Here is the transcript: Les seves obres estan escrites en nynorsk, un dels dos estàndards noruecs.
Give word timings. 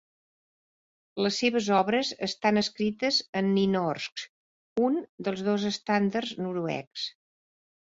Les 1.25 1.37
seves 1.41 1.67
obres 1.81 2.09
estan 2.29 2.61
escrites 2.63 3.21
en 3.43 3.53
nynorsk, 3.61 4.27
un 4.89 5.01
dels 5.31 5.49
dos 5.53 5.71
estàndards 5.75 6.39
noruecs. 6.47 7.11